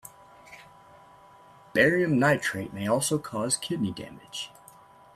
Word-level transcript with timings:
Barium 1.75 2.17
nitrate 2.17 2.73
may 2.73 2.87
also 2.87 3.19
cause 3.19 3.55
kidney 3.55 3.91
damage. 3.91 4.49